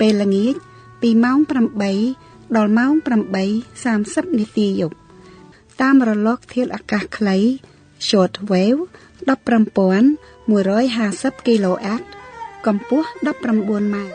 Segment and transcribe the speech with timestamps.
[0.00, 0.54] ពេលល្ងាច
[1.00, 1.38] ពីម៉ោង
[1.98, 2.92] 8ដល់ម៉ោង
[3.66, 4.96] 8:30នាទីយប់
[5.80, 7.36] តាមរលកធាតុអាកាសខ្លី
[8.08, 8.80] short wave
[9.28, 12.02] 15150 kHz
[12.66, 14.14] កម្ពស់19ម៉ែត្រ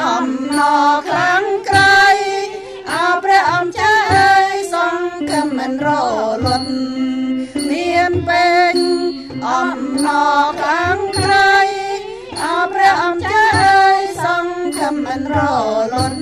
[0.00, 0.28] អំ
[0.58, 2.04] ណរខ្លាំងក្រៃ
[2.92, 5.88] អោព្រះអង្គម្ចាស់អើយសង្ឃមិនរ
[6.44, 6.68] លត់
[7.70, 8.74] មានពេញ
[9.48, 11.56] អំណរខ្លាំងក្រៃ
[12.42, 15.36] អោព្រះអង្គម្ចាស់អើយសង្ឃមិនរ
[15.92, 16.18] លត់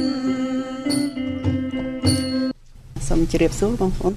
[3.08, 4.14] សូមជម្រាបសួរបងប្អូន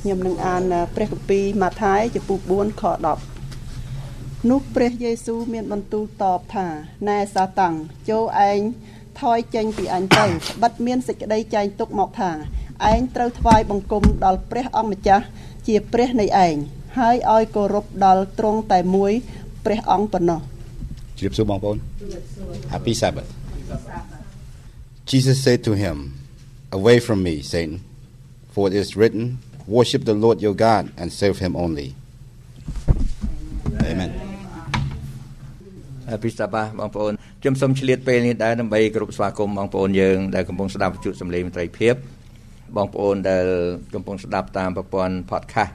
[0.00, 0.62] ខ្ញុំនឹងអាន
[0.94, 2.84] ព្រះគម្ពីរម៉ាថាយចំពោះ4ខ
[3.16, 3.31] 10
[4.50, 6.66] នោះព្រះយេស៊ូវមានបន្ទូលតបថា
[7.08, 7.74] ណែសាតាំង
[8.10, 8.60] ចូលឯង
[9.20, 12.30] ថយចេញពីអញទៅត្បិតមានសេចក្តីចែងទុកមកថា
[12.92, 15.24] ឯងត្រូវថ្វាយបង្គំដល់ព្រះអង្គម្ចាស់
[15.66, 16.54] ជាព្រះនៃឯង
[16.98, 19.12] ហើយឲ្យគោរពដល់ទ្រង់តែមួយ
[19.64, 20.40] ព្រះអង្គប៉ុណ្ណោះ
[21.18, 21.76] ជម្រាបសួរបងប្អូន
[22.74, 23.28] Happy Sabbath
[25.10, 25.96] Jesus said to him
[26.78, 27.76] away from me Satan
[28.52, 29.24] for it is written
[29.76, 31.94] Worship the Lord your God and serve him only.
[36.22, 41.94] ពីស្ដាប់បងប្អូនខ្ញុំសូមឆ្លៀតពេលនេះដែរដើម្បីគោរពស្វាគមន៍បងប្អូនយើងដែលកំពុងស្ដាប់វិទ្យុសំឡេងមន្ត្រីភាព
[42.76, 43.44] បងប្អូនដែល
[43.94, 45.72] កំពុងស្ដាប់តាមប្រព័ន្ធ podcast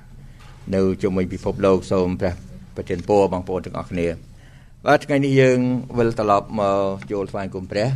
[0.75, 2.33] នៅជុំវិញពិភពលោកសូមព្រះ
[2.75, 4.07] ប្រទានពរបងប្អូនទាំងអស់គ្នា
[4.85, 5.59] បាទថ្ងៃនេះយើង
[5.97, 6.81] វិលត្រឡប់មក
[7.11, 7.87] ចូលថ្វាយគុំព្រះ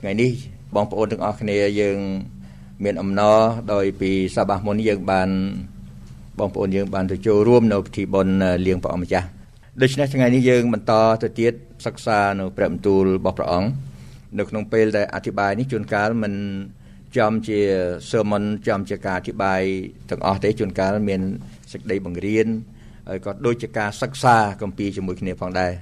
[0.00, 0.32] ថ្ងៃនេះ
[0.74, 1.98] បងប្អូនទាំងអស់គ្នាយើង
[2.84, 3.38] មានអំណរ
[3.72, 5.28] ដោយពីសបាមុនយើងបាន
[6.38, 8.34] បងប្អូនយើងបានទៅចូលរួមនៅពិធីបុណ្យ
[8.66, 9.26] លៀងព្រះអង្គម្ចាស់
[9.82, 10.92] ដូច្នេះថ្ងៃនេះយើងបន្ត
[11.22, 11.54] ទៅទៀត
[11.86, 13.70] សិក្សានៅព្រះបន្ទូលរបស់ព្រះអង្គ
[14.38, 16.34] នៅក្នុងពេលដែលអធិប្បាយនេះជួនកាលមិន
[17.16, 17.58] ចំជា
[18.10, 19.60] sermon ចំជាការអធិប្បាយ
[20.10, 21.20] ទាំងអស់ទេជួនកាលមាន
[21.72, 22.46] សេចក្តីបង្រៀន
[23.08, 25.72] ហើយក៏ដូចជាការសិក្សាគម្ពីរជាមួយគ្នាផងដែរ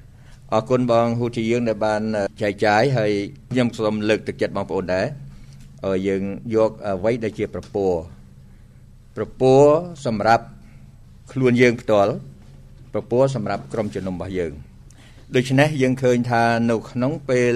[0.53, 2.03] អរគុណបងហ៊ូទីយើងដែលបាន
[2.43, 3.13] ចែកចាយហើយ
[3.51, 5.07] ខ្ញុំសូមលើកទឹកចិត្តបងប្អូនដែរ
[5.85, 6.23] ឲ្យយើង
[6.57, 7.87] យកអ្វីដែលជាប្រពោ
[9.17, 9.55] ប្រពោ
[10.07, 10.45] សម្រាប់
[11.33, 12.13] ខ្លួនយើងផ្ទាល់
[12.97, 14.53] ប្រពោសម្រាប់ក្រុមជំនុំរបស់យើង
[15.37, 17.55] ដូច្នេះយើងឃើញថានៅក្នុងពេល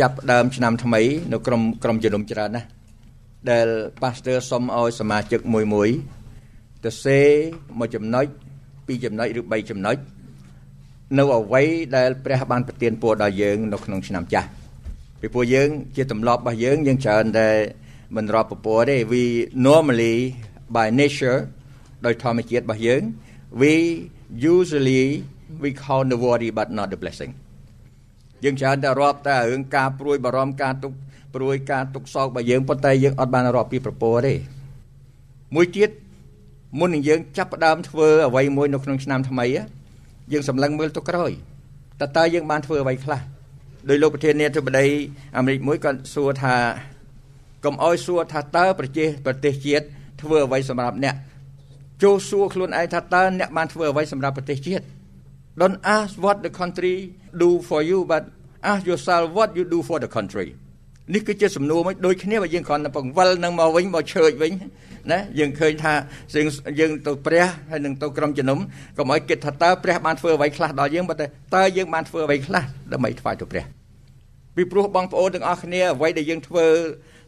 [0.00, 1.02] ចាប់ដើមឆ្នាំថ្មី
[1.32, 2.68] នៅក្រុមក្រុមជំនុំច្រើនណាស់
[3.50, 3.66] ដែល
[4.02, 5.88] pastor សុំឲ្យសមាជិកមួយមួយ
[6.84, 7.20] ទៅសេ
[7.78, 8.26] មួយចំណុច
[8.86, 9.96] ពីរចំណុចឬ3ចំណុច
[11.18, 11.62] នៅអ្វី
[11.96, 14.48] ដែលព្រះបានប្រទានពរដល់យើងនៅក្នុងឆ្នាំចាស់
[15.20, 17.48] ពីព្រោះយើងជាទម្លាប់របស់យើងយើងច្រើនតែ
[18.16, 19.22] មិនរាប់ពពរទេ we
[19.68, 20.14] normally
[20.76, 21.38] by nature
[22.06, 23.02] ដោយធម្មជាតិរបស់យើង
[23.60, 23.74] we
[24.30, 25.24] usually
[25.62, 27.32] we count the worry but not the blessing
[28.44, 30.92] យើងច្រើនតែរាប់តែរឿងការព្រួយបារម្ភការទុក
[31.34, 34.34] ព្រួយការទុកសោករបស់យើងប៉ុន្តែយើងអត់បានរាប់ពីប្រពោទេ
[35.54, 35.90] មួយទៀត
[36.78, 39.46] មុននឹងយើងចាប់ផ្ដើមធ្វើអ្វីមួយនៅក្នុងឆ្នាំថ្មី
[40.32, 41.30] យើងសម្លឹងមើលទៅក្រោយ
[42.00, 43.20] តើតើយើងបានធ្វើអ្វីខ្លះ
[43.88, 44.86] ដោយលោកប្រធានាធិបតី
[45.36, 46.56] អាមេរិកមួយក៏សួរថា
[47.64, 49.84] កុំអោយសួរថាតើប្រជាប្រទេសជាតិ
[50.22, 51.14] ធ្វើអ្វីសម្រាប់អ្នក
[52.02, 54.84] ចូលសួរខ្លួនឯងថាតើអ្នកបានធ្វើអ្វីសម្រាប់ប្រទេសជាតិ
[55.60, 56.94] Don't ask what the country
[57.42, 58.22] do for you but
[58.70, 60.48] ask yourself what you do for the country
[61.14, 64.52] នេះគឺជាសំណួរមួយដូចគ្នាបើយើងគ្រាន់តែបង្វិលនឹងមកវិញមកឆើចវិញ
[65.12, 65.92] ណាយើងឃើញថា
[66.80, 68.58] យើងទៅព្រះហើយនឹងទៅក្រុមជំនុំ
[68.98, 72.62] កុំឲ្យគិតថាតើព្រះបានធ្វើអ្វីខ្លះដល់យើងបើតែតើយើងបានធ្វើអ្វីខ្លះ
[72.92, 73.64] ដើម្បីថ្វាយទៅព្រះ
[74.56, 76.66] ពីព្រោះបងប្អូនទាំងអស់គ្នាអ្វីដែលយើងធ្វើ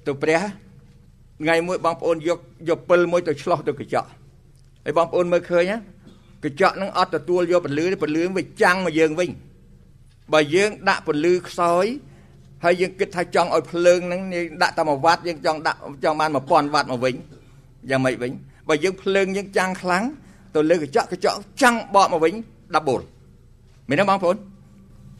[0.06, 0.40] ទៅព្រះ
[1.42, 2.38] ថ្ងៃមួយបងប្អូនយក
[2.68, 4.08] យកពិលមួយទៅឆ្លោះទៅកញ្ចក់
[4.84, 5.78] ហើយបងប្អូនមើលឃើញណា
[6.44, 9.30] កញ្ចក់នឹងអត់ទទួលយកពលឺពលឺវាចាំងមកយើងវិញ
[10.32, 11.86] បើយើងដាក់ពលឺខ្សោយ
[12.64, 14.20] ហើយយើងគិតថាចង់ឲ្យភ្លើងហ្នឹង
[14.62, 17.14] ដាក់តែមួយវ៉ាត់យើងចង់ដាក់ចង់បាន1000វ៉ាត់មកវិញ
[17.90, 18.32] យ៉ាងម៉េចវិញ
[18.68, 20.04] បើយើងភ្លើងយើងចាំងខ្លាំង
[20.54, 24.36] ទៅលើកញ្ចក់កញ្ចក់ចាំងបកមកវិញ10មែនទេបងប្អូន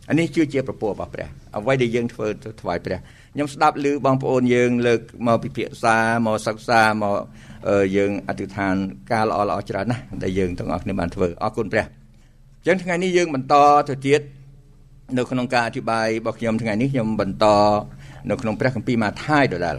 [0.09, 2.99] អានេះគឺជាប្រពោរបស់ព្រះអ្វីដែលយើងធ្វើទៅថ្វាយព្រះ
[3.35, 5.97] ខ្ញុំស្ដាប់ឮបងប្អូនយើង លើកមកពិភាក្សា
[6.27, 7.19] មកសិក្សាមក
[7.97, 8.75] យើងអធិដ្ឋាន
[9.13, 13.55] ការល្អល្អច្រើនណាស់ដែលយើងទាំងអស់គ្នាបានធ្វើអរគុណព្រះអញ្ចឹងថ្ងៃនេះយើងបន្ត
[13.89, 14.21] ទៅទៀត
[15.19, 17.47] នៅក្នុងការអធិប្បាយរបស់ខ្ញុំថ្ងៃនេះខ្ញុំបន្ត
[18.31, 19.77] នៅក្នុងព្រះគម្ពីរម៉ាថាយដដែល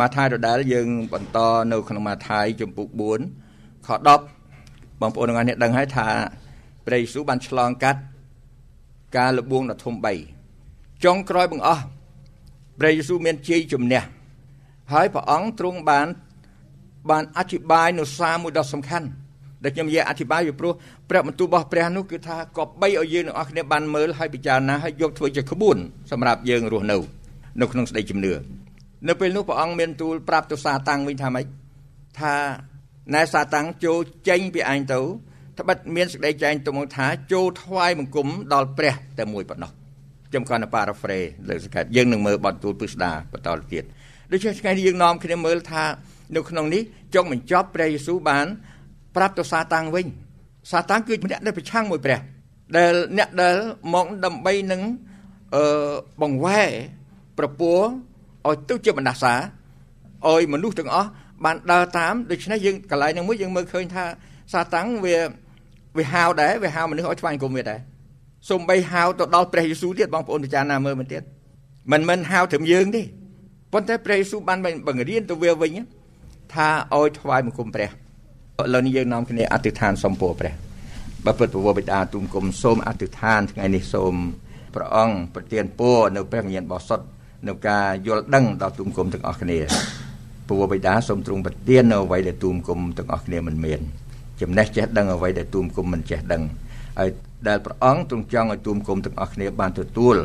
[0.00, 1.38] ម៉ាថាយដដែលយើងបន្ត
[1.72, 2.88] នៅក្នុងម៉ាថាយជំពូក
[3.38, 3.88] 4ខ
[4.46, 6.08] 10បងប្អូនទាំងអស់គ្នាដឹងហើយថា
[6.86, 8.00] ព្រះយេស៊ូវបានឆ្លងកាត់
[9.16, 9.94] ការលបួងដ៏ធំ
[10.48, 11.82] 3ចុងក្រោយបង្អស់
[12.80, 14.02] ព្រះយេស៊ូវមានជ័យជំនះ
[14.92, 16.06] ហើយព្រះអង្គទ្រង់បាន
[17.10, 19.08] បានអធិប្បាយនៅសារមួយដ៏សំខាន់
[19.64, 20.72] ដែលខ្ញុំនិយាយអធិប្បាយពីព្រោះ
[21.10, 25.76] ព្រះបន្ទូលរបស់ព្រះនោះគឺថាក៏បីឲ្យយើងទាំងអស់គ្នាបានមើលហើយពិចារណាហើយយកធ្វើជាក្បួន
[26.10, 26.96] សម្រាប់យើងរស់នៅ
[27.60, 28.32] នៅក្នុងស្ដីជំនឿ
[29.08, 31.46] នៅពេលនោះព្រះអង្គមានទូលប្រាប់ទៅសាតាំងវិញថាម៉េច
[32.20, 32.34] ថា
[33.14, 33.98] ណែសាតាំងចូល
[34.28, 35.00] ចេញពីឯងទៅ
[35.58, 39.79] ត្បិតមានសេចក្តីចែងទៅមកថាចូលថ្វាយបង្គំដល់ព្រះតែមួយប៉ុណ្ណោះ
[40.30, 43.84] ខ្ញុំគាត់នៅ paraphrase លើសង្ខេបយើងនឹងមើលបទទូលពិស្ដាបន្តទៀត
[44.32, 45.84] ដូច្នេះថ្ងៃនេះយើងនាំគ្នាមើលថា
[46.36, 46.82] នៅក្នុងនេះ
[47.14, 48.46] ចុងបញ្ចប់ព្រះយេស៊ូវបាន
[49.16, 50.06] ប្រាប់ទៅសាតាំងវិញ
[50.70, 52.20] សាតាំងគឺអ្នកដែលប្រឆាំងមួយព្រះ
[52.76, 53.56] ដែលអ្នកដែល
[53.94, 54.82] មកដើម្បីនឹង
[55.54, 56.70] អឺបង្វែរ
[57.38, 57.78] ប្រពោះ
[58.48, 59.34] ឲ្យទៅជាបណ្ដាសា
[60.28, 61.08] ឲ្យមនុស្សទាំងអស់
[61.44, 64.04] បានដើរតាមដូច្នេះយើងកន្លែងហ្នឹងមួយយើងមើលឃើញថា
[64.52, 65.16] សាតាំងវា
[65.98, 67.80] វាហៅដែរវាហៅមនុស្សឲ្យថ្វាយគុំវាដែរ
[68.48, 71.22] សូម្បីហៅទៅដល់ព្រះយេស៊ូវទៀតបងប្អូនពិចារណាមើលមើលទៀត
[71.92, 73.02] មិនមិនហៅត្រឹមយើងទេ
[73.72, 75.70] ប៉ុន្តែព្រះយេស៊ូវបានបង្រៀនទៅវាវិញ
[76.54, 80.52] ថាឲ្យថ្វាយបង្គំព្រះឥឡូវនេះយើងនាំគ្នាអធិដ្ឋានសំពោព្រះ
[81.26, 84.14] បើពុទ្ធពវបិតាទូមគុំសូមអធិដ្ឋានថ្ងៃនេះសូម
[84.74, 87.06] ព្រះអង្គប្រទានពរនៅព្រះវិញ្ញាណបរិសុទ្ធ
[87.48, 89.58] នៅការយល់ដឹងដល់ទូមគុំទាំងអស់គ្នា
[90.48, 93.80] ពវបិតាសូមទ្រង់ប្រទាននៅអ្វីដែលទូមគុំទាំងអស់គ្នាមិនមាន
[94.40, 96.42] ចំណេះចេះដឹងអ្វីដែលទូមគុំមិនចេះដឹង
[96.98, 97.10] ហើយ
[97.48, 100.16] ដែលព្រះអង្គទ្រង់ចង់ឲ្យទូមគុំទាំងអស់គ្នាបានទទួល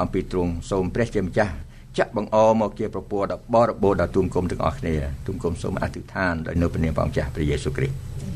[0.00, 1.54] អំពីទ្រង់សូមព្រះជាម្ចាស់
[1.98, 4.94] ចាក់បង្អមកជាប្រពោដល់បរិបូរដល់ទូមគុំទាំងអស់គ្នា
[5.26, 7.94] ទូមគុំសូមអធិដ្ឋានដោយនៅព្រះនាមព្រះចាស់ព្រះយេស៊ូវគ្រីស្ទ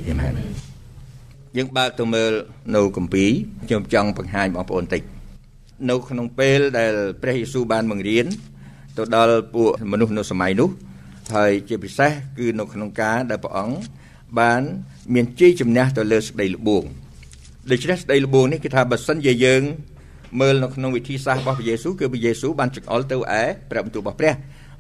[0.08, 0.32] អាមែន
[1.56, 2.32] យើងបើកទៅមើល
[2.76, 3.30] នៅគម្ពីរ
[3.66, 5.02] ខ្ញុំចង់បង្ហាញបងប្អូនតិច
[5.90, 8.26] នៅក្នុងពេលដែលព្រះយេស៊ូវបានបង្រៀន
[8.96, 10.70] ទៅដល់ពួកមនុស្សនៅសម័យនោះ
[11.34, 13.76] ហើយជាពិសេសគឺនៅក្នុងការដែលព្រះអង្គ
[14.38, 14.62] បាន
[15.14, 16.84] មានជ័យជំនះទៅលើសេចក្តីល្បួង
[17.72, 19.62] ដូច្នេះសេចក្តីល្បួងនេះគឺថាបើសិនជាយើង
[20.40, 24.34] មើលនៅក្នុងវិធីសាស្ត្ររបស់ព្រះយេស៊ូវគឺព្រះយេស៊ូវបានចង្អុលទៅឯព្រះបន្ទូលរបស់ព្រះ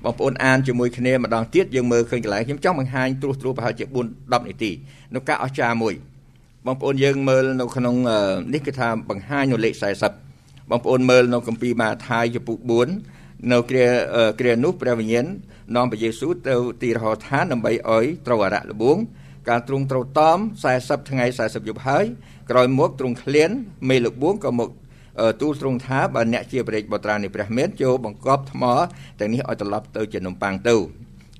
[0.04, 4.70] បងប្អូនអានជាមួយគ្នាម្ដងទៀតយើងមើលឃើញកន្លែងខ្ញុំចង់បង្ហាញត្រួសត្រួសប្រហែលជា4 10នាទី
[5.14, 5.94] នៅការអស្ចារ្យមួយ
[6.66, 7.94] បងប្អូនយើងមើលនៅក្នុង
[8.54, 9.74] នេះគឺថាបង្ហាញនៅលេខ
[10.22, 12.58] 40បងប្អូនមើលនៅគម្ពីរម៉ាថាយចំពុក
[13.04, 13.86] 4នៅគ្រា
[14.40, 15.26] គ្រានោះព្រះវិញ្ញាណ
[15.76, 18.98] នាំព្រះយេស៊ូវទៅទីរហោឋានដើម្បីឲ្យត្រូវអារៈលបួង
[19.48, 20.38] កាលទ្រង់ត្រូវតម
[20.74, 22.04] 40ថ្ងៃ40យប់ហើយ
[22.50, 23.50] ក្រោយមកទ្រង់ឃ្លាន
[23.88, 24.70] មេលបួងក៏មក
[25.40, 28.64] ទូលទ្រង់ថាបើអ្នកជាព្រះបុត្រានៃព្រះមេតចូលបង្កប់ថ្ម
[29.18, 30.76] ទាំងនេះឲ្យត្រឡប់ទៅជានំប៉័ងទៅ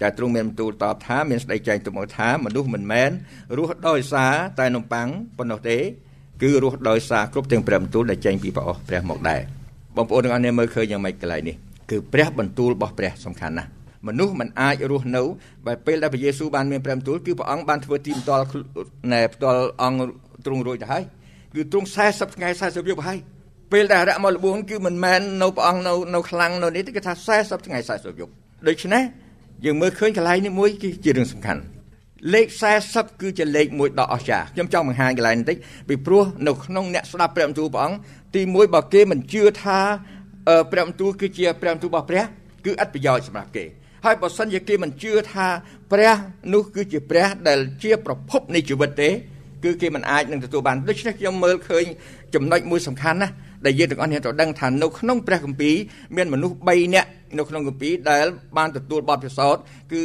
[0.02, 3.10] តែទ្រង់មានបន្ទូលតបថាមានស្ដីចែងទៅមកថាមនុស្សមិនមែន
[3.56, 5.08] រស់ដោយសារតែនំប៉័ង
[5.38, 5.78] ប៉ុណ្ណោះទេ
[6.42, 9.40] គឺរស់ដោយសារគ្រប់ទាំងព្រះបន្ទូលដែលចែងពីព្រះអស់ព្រះមកដែរ
[9.96, 11.56] បងប្អូនទាំងអស់គ្នាមើលឃើញយ៉ាងម៉េចកន្លែងនេះ
[11.90, 13.75] គឺព្រះបន្ទូលរបស់ព្រះសំខាន់ណាស់
[14.06, 15.22] មនុស្សមិនអាចរស់នៅ
[15.66, 18.44] បើពេលដែលព្រះយេស៊ូវបានមានព្រះបន្ទូលគឺព្រះអង្គបានធ្វើទីផ្ទាល់
[19.12, 20.00] ណែផ្ទាល់អង្គ
[20.46, 21.04] ទ្រង់រួចទៅហើយ
[21.54, 23.18] គឺទ្រង់40ថ្ងៃ40យប់ហើយ
[23.72, 28.32] ពេលដែលរៈមកលបួងគឺមិនមែននៅព្រះអង្គនៅនៅខ្លាំងនៅនេះទេគឺថា40ថ្ងៃ40យប់
[28.68, 29.02] ដូច្នេះ
[29.64, 31.62] យើងមើលឃើញកន្លែងនេះមួយគឺជារឿងសំខាន់
[32.34, 32.46] លេខ
[32.84, 35.56] 40គឺជាលេខមួយដ៏អស្ចារ្យខ្ញុំចង់បង្ហាញកន្លែងនេះតិច
[35.88, 37.98] ពីព្រោះនៅក្នុងអ្នកស្ដាប់ព្រះបន្ទូលព្រះអង្គ
[38.34, 39.78] ទី1បើគេមិនជឿថា
[40.72, 42.24] ព្រះបន្ទូលគឺជាព្រះបន្ទូលរបស់ព្រះ
[42.64, 43.64] គឺអត់ប្រយោជន៍សម្រាប់គេ
[44.06, 45.46] ហើយបើសិនជាគេមិនជឿថា
[45.92, 46.14] ព្រះ
[46.54, 49.10] នោះគឺជាព្រះដែលជាប្រភពនៃជីវិតទេ
[49.64, 51.84] គឺគេមិនអាចនឹងទទួលបានដូច្នេះខ្ញុំមើលឃើញ
[52.34, 53.32] ចំណុចមួយសំខាន់ណាស់
[53.64, 55.74] ដែលយើងទាំងអស់គ្នាត្រូវដឹងថានៅក្នុងព្រះគម្ពីរ
[56.16, 57.08] មានមនុស្ស3នាក់
[57.38, 58.24] នៅក្នុងគម្ពីរដែល
[58.56, 60.00] បានទទួលបទពិសោធន៍គឺ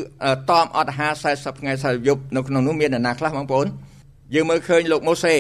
[0.50, 3.68] តមអត់អាហារ40ថ្ងៃ40យប់នៅក្នុងនោះមានអ្នកណាខ្លះបងប្អូន
[4.36, 5.36] យើងមើលឃើញលោកម៉ូសេ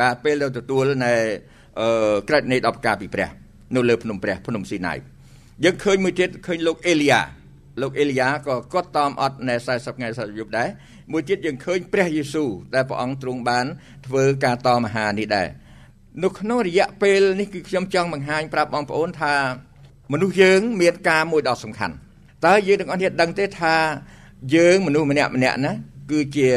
[0.00, 1.12] បាទពេលទៅទទួលនៅ
[1.80, 3.28] អឺក្រិតនៃ10ការពីព្រះ
[3.74, 4.98] នៅលើភ្នំព្រះភ្នំស៊ីណាយ
[5.64, 7.20] យើងឃើញមួយទៀតឃើញលោកអេលីយ៉ា
[7.80, 10.68] លោកអេលីយ៉ាក៏គាត់តាមអត់នៅ40ថ្ងៃ40យប់ដែរ
[11.12, 13.66] មួយទៀតយើងឃើញព្រះយេស៊ូវដែលព្រះអង្គទ្រង់បាន
[14.06, 15.48] ធ្វើការតមហានេះដែរ
[16.22, 19.34] នៅក្នុងរយៈពេលនេះគឺខ្ញុំចង់បង្ហាញប្រាប់បងប្អូនថា
[20.12, 21.94] មនុស្សយើងមានការមួយដ៏សំខាន់
[22.46, 23.74] តើយើងទាំងអស់គ្នាដឹងទេថា
[24.54, 25.72] យើងមនុស្សម្នាក់ម្នាក់ណា
[26.10, 26.48] គឺជា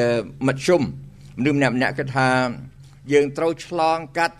[0.47, 0.81] មធ្យម
[1.39, 2.29] មនុស្សម្នាក់ម្នាក់គឺថា
[3.11, 4.37] យើងត្រូវឆ្លងកាត់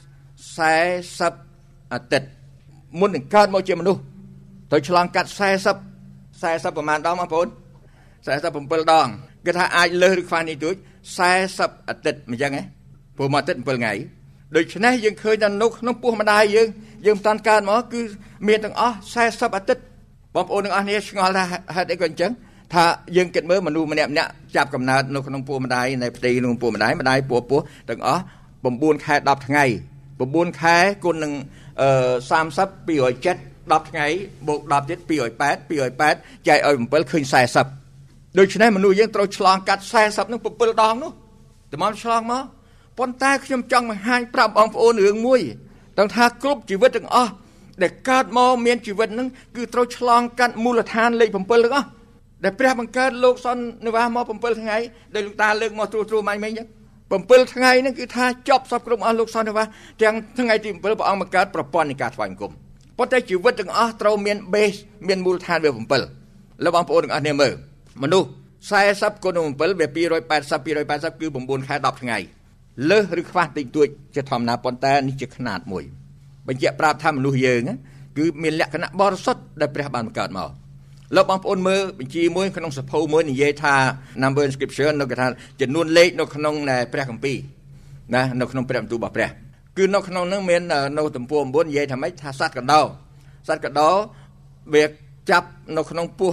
[0.89, 2.27] 40អាទិត្យ
[3.00, 4.01] មុននឹងកើតមកជាមនុស្ស
[4.71, 5.88] ត្រូវឆ្លងកាត់40
[6.41, 7.48] 40ប្រហែលដងបងប្អូន
[8.25, 9.08] 47ដង
[9.46, 10.75] គឺថាអាចលើសឬខ្វះនេះទួច
[11.31, 12.63] 40អាទិត្យមិនចឹងហ៎
[13.17, 13.93] ព្រោះមួយអាទិត្យ7ថ្ងៃ
[14.55, 16.67] ដូច្នេះយើងឃើញថានៅក្នុងពោះម្ដាយយើង
[17.05, 18.01] យើងមិនតាន់កើតមកគឺ
[18.48, 18.96] មានទាំងអស់
[19.27, 19.81] 40អាទិត្យ
[20.36, 21.43] បងប្អូនទាំងអស់គ្នាឆ្ងល់ថា
[21.75, 22.31] ហេតុអីក៏អញ្ចឹង
[22.74, 22.86] ថា
[23.17, 28.22] យើងគិតមើលមនុស្សម្នាក់ម្នាក់ចាប់កំណើតនៅក្នុងពោះម្ដាយនៅផ្ទៃក្នុងពោះម្ដាយម្ដាយពោះពោះទាំងអស់
[28.63, 29.65] 9ខែ10ថ្ងៃ
[30.13, 31.34] 9ខែគុណនឹង
[31.79, 34.08] 30 270 10ថ្ងៃ
[34.48, 35.12] បូក10ទៀត208
[35.72, 37.24] 208ចែកឲ្យ7ឃើញ
[37.80, 41.12] 40ដូច្នេះមនុស្សយើងត្រូវឆ្លងកាត់40នឹង7ដងនោះ
[41.74, 42.44] តម្រាំឆ្លងមក
[42.98, 45.42] ប៉ុន្តែខ្ញុំចង់បង្ហាញប្រាប់បងប្អូនរឿងមួយ
[45.98, 47.32] ទាំងថាគ្រប់ជីវិតទាំងអស់
[47.82, 51.88] ដែលកើតមកមានជីវិតនឹងគឺត្រូវឆ្លងកាត់មូលដ្ឋានលេខ7ទាំងអស់
[52.44, 54.78] ដែលព្រះបង្កើតលោកសន្និវាសមក7ថ្ងៃ
[55.16, 56.68] ដែលលោកតាលើកមកត្រួសត្រួសមាញ់មិញចឹង
[57.10, 59.68] 7ថ្ងៃហ្នឹងគឺថាចប់សពគ្រប់អស់លោកសន្និវាស
[60.02, 64.78] ទាំងថ្ងៃទី7ព្រះអង្គបង្កើតប្រព័ន្ធនៃការថ្វាយបង្គំ ប៉ុន្តែជីវិតទាំងអស់ត្រូវមាន base
[65.09, 65.71] មានមូលដ្ឋានវា
[66.16, 67.54] 7លោកបងប្អូនទាំងអស់គ្នាមើល
[68.02, 68.28] មនុស្ស
[68.75, 72.19] 40គុណ7វា280 280គឺ9ខែ10ថ្ងៃ
[72.90, 75.85] លើសឬខ្វះតិចតួចជាធម្មតាប៉ុន្តែនេះជាຂະຫນាតមួយ
[76.49, 77.62] បញ្ជាក់ប្រាប់ថាមនុស្សយើង
[78.19, 80.50] គឺមានលក្ខណៈបរិសុទ្ធដែលព្រះបានបង្កើតមក
[81.16, 83.75] លោកបងប្អូនមើលបញ្ជីមួយក្នុងសភៅមួយនិយាយថា
[84.23, 85.26] number inscription នៅគេថា
[85.61, 86.54] ចំនួនលេខនៅក្នុង
[86.93, 87.37] ព្រះគម្ពីរ
[88.14, 89.31] ណានៅក្នុងព្រះបន្ទូលរបស់ព្រះ
[89.79, 90.62] គឺនៅក្នុងនោះមាន
[90.98, 92.81] នៅទំព័រ9និយាយថាម៉េចថាសត្វកដោ
[93.48, 93.89] សត្វកដោ
[94.74, 94.83] វា
[95.29, 96.31] ចាប់នៅក្នុងពោះ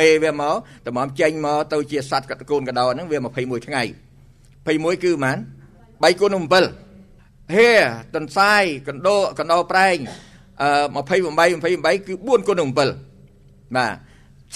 [0.00, 0.54] មេវាមក
[0.86, 3.82] តម្រាំចេញមកទៅជាសត្វកកូនកដោហ្នឹងវា21ថ្ងៃ
[4.66, 5.38] 21គឺប៉ុន្មាន
[6.16, 6.30] 3គុណ
[6.92, 7.70] 7ហេ
[8.16, 9.96] តន្សាយកណ្ដោកណ្ដោប្រែង
[10.62, 11.06] អឺ28
[11.76, 12.88] 28គឺ4គុណ7បា
[13.90, 13.94] ទ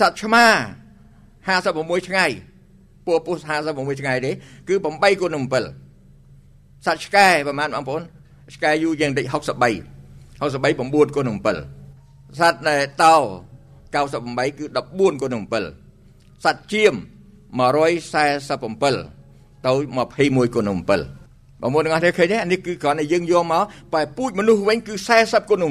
[0.00, 0.46] សត្វឆ្មា
[1.46, 2.26] 56ថ្ងៃ
[3.06, 3.36] ពោះពោះ
[3.68, 4.30] 56ថ្ងៃទេ
[4.68, 5.89] គឺ8គុណ7
[6.86, 8.02] សត្វឆ្កែប្រហែលបងប្អូន
[8.54, 9.36] ឆ្កែយូរយ៉ាងតិច63
[10.40, 11.46] 63 9គុណ7
[12.38, 12.58] សត្វ
[13.02, 13.14] តោ
[13.94, 15.42] 98គឺ14គុណ7
[16.44, 16.94] សត្វជៀម
[17.60, 19.72] 147ទៅ
[20.08, 20.70] 21គុណ7
[21.62, 25.64] បងប្អូនទាំងអស់គ្នាឃើញទេនេះគឺគ្រាន់តែយើងយកមកបែពូជមនុស្សវិញគឺ40គុណ7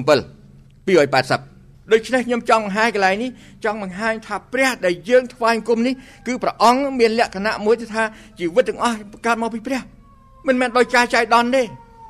[0.88, 3.30] 280ដូច្នេះខ្ញុំចង់បង្ហាញកន្លែងនេះ
[3.66, 5.94] ចង់បង្ហាញថាព្រះដែលយើងថ្វាយគុំនេះ
[6.28, 8.04] គឺព្រះអង្គមានលក្ខណៈមួយថា
[8.40, 9.82] ជីវិតទាំងអស់កើតមកពីព្រះ
[10.48, 11.64] មិនមែនដោយការចៃដន្យទេ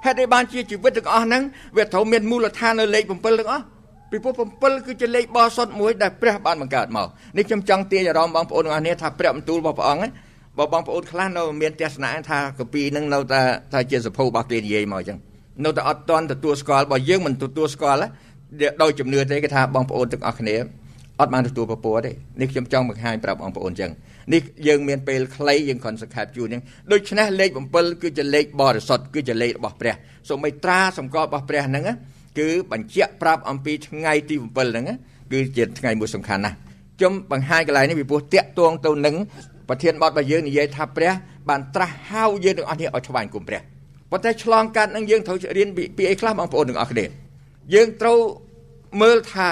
[0.06, 1.44] ហេតុអីបានជាជីវិតទាំងអស់ហ្នឹង
[1.78, 3.64] វាត្រូវមានមូលដ្ឋាននៅលេខ7ទាំងអស់
[4.12, 4.34] ពីព្រោះ
[4.64, 7.08] 7គឺជាលេខបរិសុទ្ធមួយដែលព្រះបានបង្កើតមក
[7.38, 10.04] នេះខ្ញុំចង់ទាញអារម្មណ៍បងប្អូនទាំងអស់គ្នាថាព្រះបន្ទូលរបស់ព្រះអង្គ
[10.58, 13.42] បើបងប្អូនខ្លះនៅមានទស្សនៈថាកពីនឹងនៅតែ
[13.74, 15.18] ថាជាសភៅរបស់គេនិយាយមកអញ្ចឹង
[15.66, 18.00] នៅតែអត់តន់ទទួលស្គាល់បើយើងមិនទទួលស្គាល់
[18.82, 20.56] ដោយជំនឿទេគេថាបងប្អូនទាំងអស់គ្នា
[21.20, 22.12] អត់បានទទួលពពោះទេ
[22.42, 23.92] នេះខ្ញុំចង់បង្ហាញប្រាប់បងប្អូនអញ្ចឹង
[24.34, 26.62] នេះយើងមានពេលខ្លីយើងគ្រាន់សង្ខេបជូនអញ្ចឹង
[26.92, 29.94] ដូច្នេះលេខ7គឺជាលេខបរិសុទ្ធគឺជាលេខរបស់ព្រះ
[30.30, 31.84] សូម្បីត្រាសម្គាល់របស់ព្រះហ្នឹង
[32.40, 34.86] គឺបញ្ជាក់ប្រាប់អំពីថ្ងៃទី7ហ្នឹង
[35.32, 36.56] គឺជាថ្ងៃមួយសំខាន់ណាស់
[36.98, 39.16] ខ្ញុំបង្ហាញកន្លែងនេះពីព្រោះតាក់ទងទៅនឹង
[39.70, 41.12] ប្រធានបទរបស់យើងនិយាយថាព្រះ
[41.50, 43.62] បានត្រាស់ហៅយើងទាំងអស់នេះឲ្យថ្វាយគុំព្រះ
[44.12, 47.06] ប៉ុន្តែឆ្លងកាត់នឹងយើងត្រូវរៀនពីអីខ្លះបងប្អូនទាំងអស់គ្នា
[47.74, 48.20] យើងត្រូវ
[49.02, 49.50] មើលថា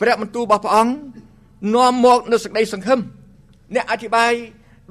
[0.00, 0.92] ព្រះបន្ទូលរបស់ព្រះអង្គ
[1.74, 3.00] នាំមកនូវសេចក្តីសង្ឃឹម
[3.74, 4.32] អ្នកអធិប្បាយ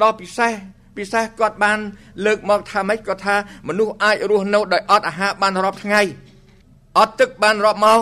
[0.02, 0.54] ដល់ពិសេស
[0.98, 1.80] ពិសេសគាត់បាន
[2.26, 3.36] លើកមកថាម៉េចគាត់ថា
[3.68, 6.02] មនុស្សអាចរស់នៅដោយអត់អាហារបានរាប់ថ្ងៃ
[7.00, 8.02] អត់ទឹកបានរាប់ម៉ោង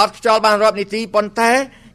[0.00, 1.50] អត់ខ្យល់បានរាប់នាទីប៉ុន្តែ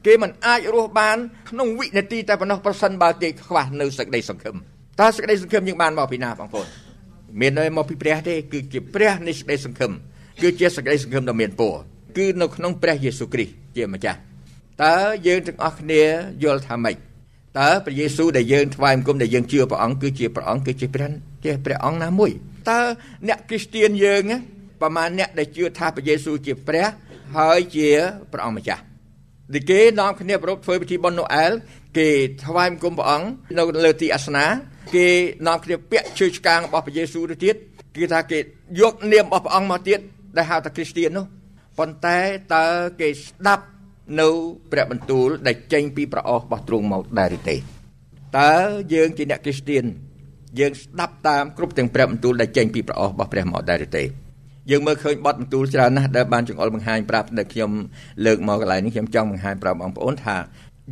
[0.06, 1.18] គេមិនអាចរស់បាន
[1.50, 4.56] ក្នុងវិនាទីតែប៉ុណ្ណោះប្រសិនបើគេខ្វះនៅសេចក្តីសង្ឃឹម
[5.00, 6.68] តើសេចក្តីសង្ឃឹមយើងបានមកពីណាបងប្អូន
[7.42, 9.92] មានតែមកពីព្រះទេគឺជាព្រះនៃសេចក្តីសង្ឃឹម
[10.42, 11.76] គឺជាសេចក្តីសង្ឃឹមដ៏មានពរ
[12.18, 14.20] គឺនៅក្នុងព្រះយេស៊ូវគ្រីស្ទជាម្ចាស់
[14.84, 14.96] តើ
[15.28, 16.02] យើងទាំងអស់គ្នា
[16.44, 16.96] យល់ថាម៉េច
[17.60, 21.10] តើព្រះយេស៊ូវដែលយើងថ្វាយបង្គំដែលយើងជឿព្រះអង្គគឺជាព្រះអង្គគឺជាព្រះ
[21.44, 22.32] ជាព្រះអង្គណាមួយ
[22.70, 22.80] តើ
[23.28, 24.32] អ្នកគ្រីស្ទៀនយើង
[24.82, 26.86] ប្រមាណអ្នកដែលជឿថាព្រះយេស៊ូវជាព្រះ
[27.38, 27.90] ហើយជា
[28.32, 28.82] ព្រះអង្គម្ចាស់
[29.54, 31.52] ដែលគេនាំគ្នាប្រពធ្វើពិធីបុណ្យណូអែល
[31.98, 32.10] គេ
[32.46, 33.28] ថ្វាយបង្គំព្រះអង្គ
[33.58, 34.46] នៅលើទីអាសនា
[34.96, 35.08] គេ
[35.48, 37.56] នាំគ្នាពាក់ឈើឆ្កាងរបស់ព្រះយេស៊ូវទៅទៀត
[37.96, 38.40] គេថាគេ
[38.80, 40.00] យកនាមរបស់ព្រះអង្គមកទៀត
[40.38, 41.26] ដែលហៅថាគ្រីស្ទៀននោះ
[41.78, 42.20] ប៉ុន្តែ
[42.56, 42.66] តើ
[43.02, 43.66] គេស្ដាប់
[44.20, 44.30] នៅ
[44.72, 47.56] ព្រះបន្ទូលដែលចេញពីប្រអស់របស់ទ្រង់មកដែរឬទេ
[48.40, 48.54] តើ
[48.94, 49.84] យើងជាអ្នកគ្រីស្ទៀន
[50.60, 54.04] យើងស្ដាប់តាមគ្រប់ទាំងព្រះបន្ទូលដែលចេញពីប្រអស់របស់ព្រះមកដែរឬទេ
[54.72, 57.72] យើងមើលឃើញបទបន្ទូលច្រើនណាស់ដែលបានចង្អុលបង្ហាញប្រាប់ដែលខ្ញុំ
[58.26, 60.36] លើកមកកន្លែងនេះខ្ញុំចង់បង្ហាញប្រាប់បងប្អូនថា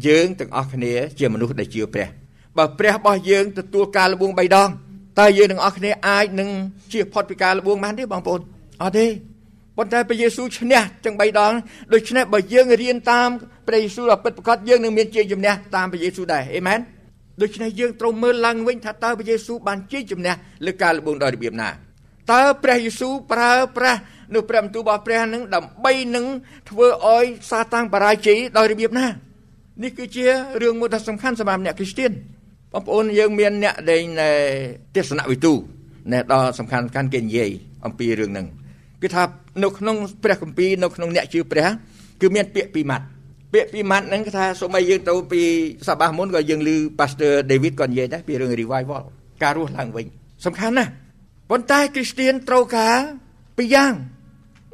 [0.08, 2.08] យើងទាំងអស់គ្នាជាមនុស្សដែលជឿព្រះ
[2.58, 4.70] បើព្រះរបស់យើងទទួលការលបួង3ដង
[5.20, 6.50] តើយើងទាំងអស់គ្នាអាចនឹង
[6.92, 8.42] ជៀសផុតពីការលបួងបានទេបងប្អូន
[8.82, 9.06] អត់ទេ
[9.82, 11.54] ប៉ុន្តែព្រះយេស៊ូវឈ្នះទាំង3ដង
[11.94, 13.30] ដូច្នេះបើយើងរៀនតាម
[13.68, 16.80] ព្រះយេស៊ូវដល់ពិតប្រាកដយើងនឹងមានជ័យជំនះតាមព្រះយេស៊ូវដែរអេមែន
[17.42, 20.34] ដូច្នេះយើងត្រូវមើលឡើងវិញថាតើព្រះយេស៊ូវបានជ័យជំនះ
[20.66, 21.70] លើការលបួងដោយរបៀបណា
[22.32, 24.00] តើព្រះយេស៊ូវប្រើប្រាស់
[24.34, 26.26] នៅព្រះបន្ទូលរបស់ព្រះនឹងដើម្បីនឹង
[26.70, 29.08] ធ្វើឲ្យសាតាំងបរាជ័យដោយរបៀបណា
[29.84, 30.26] នេះគឺជា
[30.62, 32.12] រឿងមួយដ៏សំខាន់សម្រាប់អ្នកគ្រីស្ទាន
[32.74, 34.02] បងប្អូនយើងមានអ្នកដែល
[34.96, 35.54] ទេសនវិទូ
[36.12, 37.52] ណែដ៏សំខាន់ខាន់គេនិយាយ
[37.86, 38.48] អំពីរឿងហ្នឹង
[39.02, 39.24] គឺថា
[39.64, 41.68] នៅក្នុងព្រះគម្ពីរនៅក្នុងអ្នកជឿព្រះ
[42.22, 43.06] គឺមានពាក្យពីរម៉ាត់
[43.54, 45.42] ពាក្យពីរម៉ាត់ហ្នឹងគឺថាសូម្បីយើងទៅពី
[45.88, 49.04] សបាមុនក៏យើងឮ Pastor David ក៏និយាយដែរពីរឿង revival
[49.44, 50.06] ការរស់ឡើងវិញ
[50.46, 50.92] សំខាន់ណាស់
[51.50, 52.98] ប៉ុន្តែគ្រីស្ទៀនត្រូវការ
[53.58, 53.94] ពីរយ៉ាង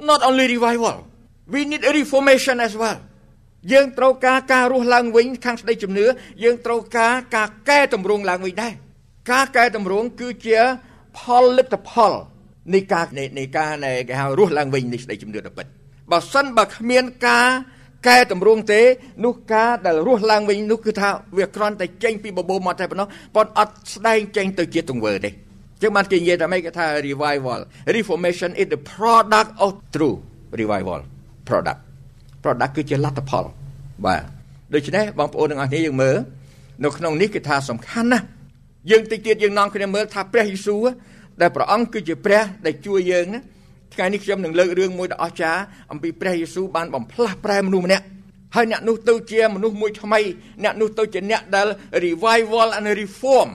[0.09, 0.95] not only revival
[1.53, 2.99] we need a reformation as well
[3.71, 6.05] យើងត្រូវការការរស់ឡើងវិញខាងស្ដីជំនឿ
[6.43, 8.73] យើងត្រូវការការកែតម្រង់ឡើងវិញដែរ
[9.31, 10.59] ការកែតម្រង់គឺជា
[11.17, 12.13] ផលលទ្ធផល
[12.73, 13.05] នៃការ
[13.37, 15.65] នៃការនៃគេហៅរស់ឡើងវិញនៃស្ដីជំនឿទៅពិត
[16.11, 17.47] បើសិនបើគ្មានការ
[18.07, 18.81] កែតម្រង់ទេ
[19.25, 25.29] នោះការដែលរស់ឡើងវិញនោះគឺថាវាគ្រាន់តែចេញពីបបោមកតែប៉ុណ្ណោះប៉ុន្តែអត់ស្ដែងចេញទៅជាទង្វើទេ
[25.81, 27.59] ចឹងបានគេនិយាយថាម៉េចគេថា revival
[27.97, 30.15] reformation is the product of true
[30.61, 30.99] revival
[31.49, 31.79] product
[32.43, 33.45] product គឺជាលទ្ធផល
[34.05, 34.23] បាទ
[34.73, 36.15] ដូច្នេះបងប្អូនទាំងអស់គ្នាយើងមើល
[36.83, 38.25] នៅក្នុងនេះគឺថាសំខាន់ណាស់
[38.91, 40.85] យើងតិចទៀតយើងនាំគ្នាមើលថាព្រះយេស៊ូវ
[41.41, 43.41] ដែលព្រះអង្គគឺជាព្រះដែលជួយយើងណា
[43.93, 48.05] ថ្ងៃនេះខ្ញុំនឹងលើករឿងមួយដ៏អស្ចារ្យអំពីព្រះយេស៊ូវបានបំផ្លាស់ប្រែមនុស្សម្នាក់
[48.55, 50.19] ហើយអ្នកនោះទៅជាមនុស្សមួយថ្មី
[50.63, 51.67] អ្នកនោះទៅជាអ្នកដែល
[52.05, 53.49] revival and reform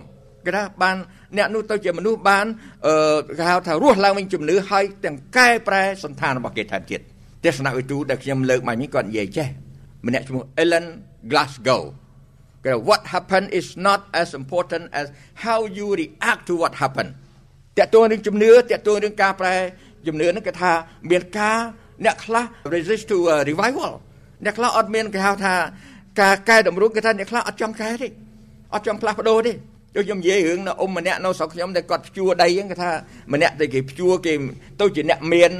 [0.46, 0.96] គេថាបាន
[1.38, 2.46] អ្នកនោះទៅជាមនុស្សបាន
[2.86, 7.00] អឺគេហៅថារស់ឡើងវិញជំនឿហើយទាំងកែប្រែសន្តានរបស់គេថែមទៀត
[7.44, 9.46] ទេសនវិទូដែលខ្ញុំលើកមកនេះគាត់និយាយចេះ
[10.06, 10.86] ម្នាក់ឈ្មោះ Ellen
[11.30, 11.82] Glasgow
[12.64, 15.06] គេ what happened is not as important as
[15.44, 17.12] how you react to what happened
[17.78, 19.54] តើតើនឹងជំនឿតើតើនឹងការប្រែ
[20.06, 20.72] ជំនឿហ្នឹងគេថា
[21.10, 21.58] មានការ
[22.04, 23.18] អ្នកខ្លះ resist to
[23.50, 23.92] revival
[24.44, 25.54] អ្នកខ្លះអត់មានគេហៅថា
[26.20, 28.08] ការកែតម្រង់គេថាអ្នកខ្លះអត់ចង់កែទេ
[28.74, 29.52] អត់ចង់ផ្លាស់ប្ដូរទេ
[29.96, 32.90] ដូចខ្ញុំនិយាយរឿងនៅអ៊ំម្នាក់នៅស្រុកខ្ញុំដែលគាត់ភ្ជួរដីហ្នឹងគេថា
[33.32, 34.32] ម្នាក់ដែលគេភ្ជួរគេ
[34.80, 35.52] ទៅជាអ្នកមាន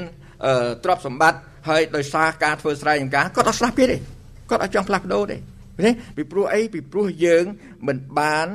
[0.83, 3.97] ទ្រព្យសម្បត្តិហើយដោយសារការធ្វើស្រែចម្ការគាត់អត់ស្លាប់ទៀតទេ
[4.49, 7.45] គាត់អត់ចង់ផ្លាស់ប្ដូរទេទេពីព្រោះអីពីព្រោះយើង
[7.87, 8.47] មិនបាន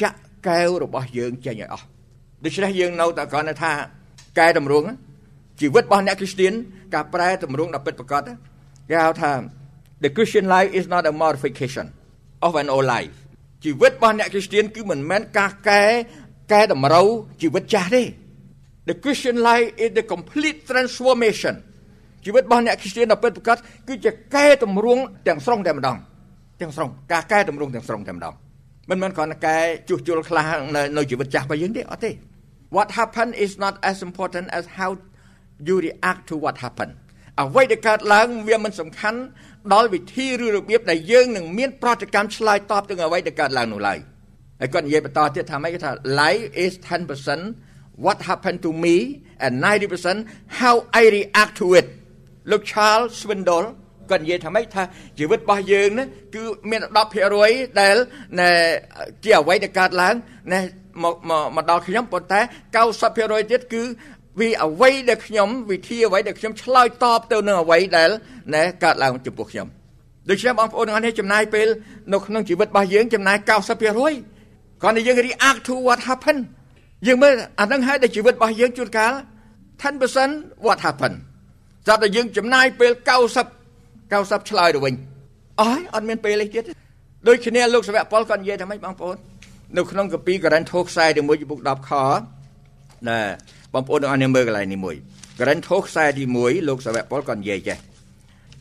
[0.00, 1.86] ចាក់កែវរបស់យើងចេញឲ្យអស់
[2.44, 3.72] ដូច្នេះយើងនៅតែគ្រាន់តែថា
[4.38, 4.88] កែតម្រង់
[5.60, 6.52] ជីវិតរបស់អ្នកគ្រីស្ទៀន
[6.94, 8.22] ការប្រែតម្រង់ដល់ពិតប្រាកដ
[8.88, 9.32] គេហៅថា
[10.02, 11.86] the Christian life is not a modification
[12.46, 13.16] of an old life
[13.64, 15.82] ជីវិតរបស់អ្នកគ្រីស្ទៀនគឺមិនមែនការកែ
[16.52, 17.06] កែតម្រូវ
[17.42, 18.02] ជីវិតចាស់ទេ
[18.88, 21.54] The Christian life is the complete transformation
[22.24, 25.96] ជីវិតរបស់អ្នកគ្រីស្ទៀនដល់ពិតប្រាកដគឺជាកែតម្រង់ទាំងស្រុងតែម្ដង
[26.60, 28.34] ទាំងស្រុងការកែតម្រង់ទាំងស្រុងតែម្ដង
[28.90, 29.56] មិនមែនគ្រាន់តែកែ
[29.88, 30.46] ជួសជុលខ្លះ
[30.96, 32.10] នៅជីវិតចាស់របស់យើងទេអត់ទេ
[32.76, 34.90] What happened is not as important as how
[35.66, 36.94] you react to what happened
[37.40, 39.20] អ្វីដែលកើតឡើងវាមិនសំខាន់
[39.74, 43.98] ដល់វិធីឬរបៀបដែលយើងនឹងមានប្រតិកម្មឆ្លើយតបទៅនឹងអ្វីដែលកើតឡើងនោះឡើយ
[44.60, 46.72] ហើយគាត់និយាយបន្តទៀតថាម៉េចគាត់ថា life is
[47.36, 48.96] 10% what happened to me
[49.44, 49.52] and
[50.04, 51.86] 90% how I react to it
[52.50, 53.66] លោក Charles Swindoll
[54.10, 54.82] គាត់និយាយថាម៉េចថា
[55.18, 56.04] ជីវិតរបស់យើងណា
[56.34, 56.80] គឺមាន
[57.30, 57.96] 10%ដែល
[58.40, 58.50] ណែ
[59.24, 60.14] ជាអ្វីដែលកើតឡើង
[60.52, 60.60] ណែ
[61.02, 61.14] មក
[61.56, 62.40] មកដល់ខ្ញុំប៉ុន្តែ
[62.94, 63.82] 90%ទៀតគឺ
[64.40, 68.10] vì អ្វីដែលខ្ញុំវិធីអ្វីដែលខ្ញុំឆ្លើយតបទៅនឹងអ្វីដែល
[68.54, 69.66] ណែកើតឡើងចំពោះខ្ញុំ
[70.30, 71.68] ដូច្នេះបងប្អូនទាំងអស់នេះចំណាយពេល
[72.12, 73.48] នៅក្នុងជីវិតរបស់យើងចំណាយ90%
[74.82, 76.36] គ្រាន់តែយើង react to what happen
[77.06, 79.12] យើងមើលអានឹងហើយដែលជីវិតរបស់យើងជួនកាល
[79.90, 81.12] 10% what happen
[81.86, 82.92] ចាប់តែយើងចំណាយពេល
[83.66, 84.94] 90 90ឆ្លើយទៅវិញ
[85.60, 86.64] អស់អត់មានពេលទេទៀត
[87.28, 89.16] ដូចគ្នាលោកសាវកប៉ុលគាត់និយាយថាម៉េចបងប្អូន
[89.76, 91.90] នៅក្នុងកាពីករិនថូខ្សែទី1ចំពុក10ខ
[93.08, 93.20] ណា
[93.72, 94.96] បងប្អូនទាំងអស់គ្នាមើលកន្លែងនេះមួយ
[95.40, 97.78] ករិនថូខ្សែទី1លោកសាវកប៉ុលគាត់និយាយចេះ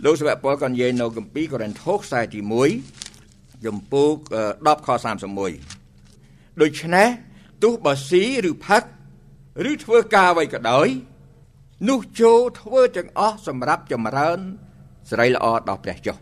[0.06, 2.39] លោកសាវកប៉ុលគាត់និយាយនៅកាពីករិនថូខ្សែទី
[3.04, 4.13] 1ចំពុក
[4.52, 4.89] 10ខ
[5.74, 7.08] 31ដូច្នេះ
[7.63, 8.84] ទោះបើស៊ីឬផឹក
[9.71, 10.88] ឬធ្វើការអ្វីក៏ដោយ
[11.89, 14.39] នោះចូលធ្វើទាំងអស់សម្រាប់ចម្រើន
[15.10, 16.15] សេរីល្អដល់ព្រះចុះ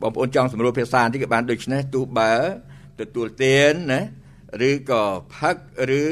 [0.00, 2.32] បងប្អូនចង់សម្រួលភាសានេះក៏បានដូចនេះទោះបើ
[3.00, 4.00] ទទួលទានណា
[4.68, 5.04] ឬក៏
[5.36, 5.56] ផឹក
[6.00, 6.02] ឬ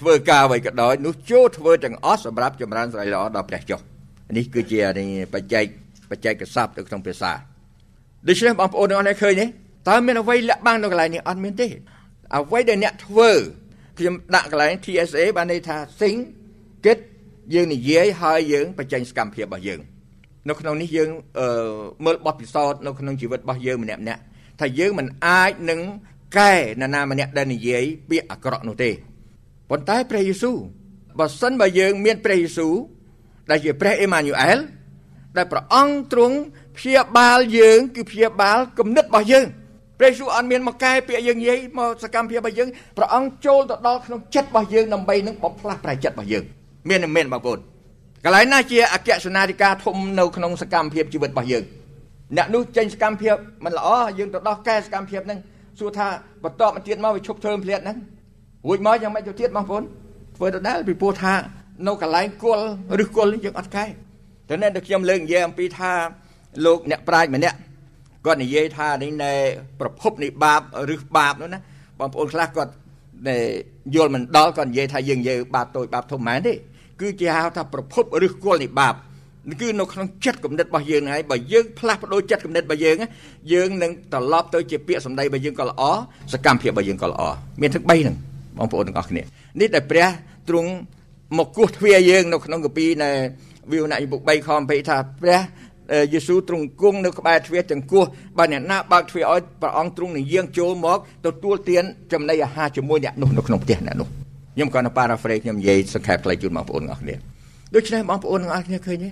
[0.00, 3.80] ធ្វើការអ្វីក៏ដោយនោះចូលធ្វើទាំងអស់សម្រាប់ចម្រើនសេរីល្អដល់ព្រះចុះ
[4.36, 4.80] នេះគឺជា
[5.34, 5.64] បច្ចេក
[6.10, 7.32] បច្ចេកសព្ទនៅក្នុងភាសា
[8.28, 9.46] ដូច្នេះបងប្អូនទាំងអស់នេះឃើញទេ
[9.88, 11.66] តើមានអ្វីលាក់បាំងនៅកន្លែងនេះអត់មានទេ
[12.36, 13.30] អ្វីដែលអ្នកធ្វើ
[13.98, 16.18] ខ្ញុំដាក់កន្លែង TSA បានន័យថា think
[16.86, 16.98] គិត
[17.54, 19.80] យើងនិយាយហើយយើងបញ្ចេញសកម្មភាពរបស់យើង
[20.48, 21.10] នៅក្នុងនេះយើង
[22.04, 24.22] មើលបទពិសោធន៍នៅក្នុងជីវិតរបស់យើងម្នាក់ម្នាក់
[24.60, 25.80] ថាយើងមិនអាចនឹង
[26.38, 28.90] កែនរណាម្នាក់ដែលនិយាយពាក្យអាក្រក់នោះទេ
[29.70, 30.56] ប៉ុន្តែព្រះយេស៊ូវ
[31.18, 32.74] បើសិនបើយើងមានព្រះយេស៊ូវ
[33.50, 34.58] ដែលជាព្រះអេម៉ានូអែល
[35.36, 36.36] ដែលព្រះអង្គទ្រង់
[36.76, 39.46] ព្យាបាលយើងគឺព្យាបាលគំនិតរបស់យើង
[39.98, 46.44] ព្រះយេស៊ូវអត់មានមកកែពាក្យយើងនិយាយមកសកម្មភាពរបស់យើងព្រះអង្គចូលទៅដល់ក្នុងចិត្តរបស់យើងដើម្បីនឹងបំផ្លាស់ប្រែចិត្តរបស់យើង
[46.88, 47.58] មានមិនមែនបងប្អូន
[48.24, 51.64] កន្លែងណាជាអគ្គសេនាធិការធំនៅក្នុងសកម្មភាពជីវិតរបស់យើង
[52.36, 55.38] អ្នកនោះចេញសកម្មភាពមិនល្អយើងទៅដោះកែសកម្មភាពហ្នឹង
[55.78, 56.06] សួរថា
[56.44, 57.96] បន្ទាប់មកទៀតមកវាឈប់ធ្វើភ្លាតហ្នឹង
[58.66, 59.82] រួចមកយ៉ាងម៉េចទៅទៀតបងប្អូន
[60.36, 61.34] ធ្វើទៅដែរពីព្រោះថា
[61.86, 62.64] នៅកន្លែងគល់
[63.04, 63.84] ឬគល់យើងអត់កែ
[64.48, 65.92] តែនៅខ្ញុំលើកនិយាយអំពីថា
[66.64, 67.56] លោកអ្នកប្រាជ្ញម្នាក់
[68.26, 69.32] គាត់និយាយថានេះនៃ
[69.80, 70.60] ប្រភពនៃបាប
[70.94, 71.60] ឬបាបនោះណា
[71.98, 72.72] បងប្អូនខ្លះគាត់
[73.94, 76.52] យល់មិនដល់គាត់និយាយថាយើងនិយាយបាបតូចបាបធំមែនទេ
[77.00, 78.94] គឺជាហៅថាប្រភពឬគល់នៃបាប
[79.60, 82.96] គឺនៅក្នុងចិត្តគំនិតរបស់យើងហើយបើយើងផ្លាស់ប្ដូរចិត្តគំនិតរបស់យើង
[83.52, 85.82] យើងនឹងត្រឡប់ទៅជាពាក្យសម្ដីរបស់យើងក៏ល្អ
[86.32, 87.22] សកម្មភាពរបស់យើងក៏ល្អ
[87.60, 88.16] មានទាំង3ហ្នឹង
[88.58, 89.22] បងប្អូនទាំងអស់គ្នា
[89.60, 90.08] នេះដែលព្រះ
[90.48, 90.70] ទ្រង់
[91.38, 93.10] មកគោះទ្វារយើងនៅក្នុងកាពីនៃ
[93.72, 95.40] វិវណៈពុក3ខ20ថាព្រះ
[96.12, 98.04] យេស៊ូវទ្រង់គង់នៅក្បែរទ្វារទាំងគោះ
[98.38, 104.08] បើអ្នកណាបើកទ្វារឲ្យព្រះអង្គទ្រង់នឹងយាងចូលមកទទួលទានចំណីអាហារជាមួយអ្នកនោះនៅក្នុងផ្ទះអ្នកនោះ
[104.54, 107.14] ខ្ញុំគាត់នៅ paraphrase ខ្ញុំនិយាយសង្ខេបខ្លីជូនបងប្អូនទាំងអស់គ្នា
[107.74, 109.08] ដូច្នេះបងប្អូនទាំងអស់គ្នាឃើញទេ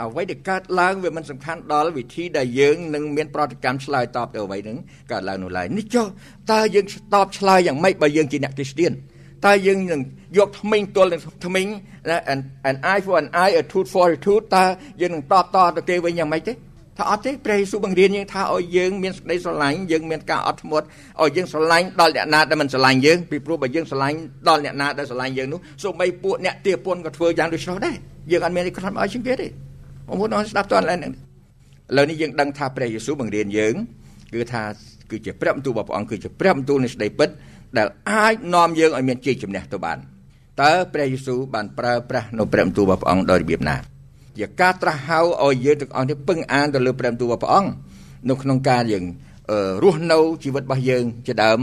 [0.00, 4.78] អ្វីដែលកើតឡើងវាមិនសំខាន់ដល់វិធីដែលយើងនឹងមានប្រតិកម្មឆ្លើយតបទៅអ្វីហ្នឹង
[5.12, 6.06] កើតឡើងនោះឡើយនេះចុះ
[6.52, 8.92] តើយើងតបឆ្លើយយ៉ាងម៉េចបើយើងជាអ្នកគ្រីស្ទៀន
[9.46, 10.00] តើយើងនឹង
[10.38, 11.66] យកថ្មិញទល់នឹងថ្មិញ
[12.70, 14.64] an eye for an eye a tooth for a tooth តើ
[15.00, 16.54] យើងនឹងតបតទៅគេវិញយ៉ាងម៉េចទេ
[16.98, 20.86] ថាអត់ទេព្រះយេស៊ូវបង្រៀនយើងថាឲ្យយើងមានសេចក្តីស្រឡាញ់យើងមានការអត់ធ្មត់
[21.22, 24.16] ឲ្យយើងស្រឡាញ់ដល់អ្នកណាដែលមិនស្រឡាញ់យើងពីព្រោះបើយើងស្រឡាញ់
[24.48, 27.96] ដល់អ្នកណាដែលស្រឡាញ់យើងនោះសូម្បីពួកអ្នកទាពន្ធក៏ធ្វើយ៉ាងដូចនោះដែរ
[28.30, 29.48] យើងអត់មានអីខ្លាចឲ្យជាងគេទេ
[30.08, 31.08] បងប្អូនអត់ស្ដាប់តន់ឡើយឥ
[31.96, 33.74] ឡូវនេះយើងដឹងថាព្រះយេស៊ូវបង្រៀនយើង
[34.34, 34.62] គឺថា
[35.10, 37.28] គឺជាព្រះបន្ទូលរបស់ព្រះអង្គគឺជាព្រះបន្ទូលនៃសេចក្តីពិត
[37.76, 39.98] ដែលអាចនាំយើងឲ្យមានជ័យជំនះទៅបាន
[40.62, 43.76] តើព្រះយេស៊ូវបានប្រើប្រាស់នៅព្រះបន្ទូលរបស់ព្រះអង្គដោយរបៀបណា
[44.38, 47.70] ជាការត្រាស់ហៅឲ្យយើងទាំងអស់នេះពឹងអានទៅលើព្រះបន្ទូលរបស់ព្រះអង្គ
[48.28, 49.04] នៅក្នុងការយើង
[49.84, 51.58] រស់នៅជីវិតរបស់យើងជាដើម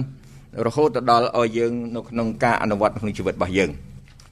[0.66, 3.70] រហូតទៅដល់ឲ្យយើងនៅក្នុងការអនុវត្តក្នុងជីវិតរបស់យើង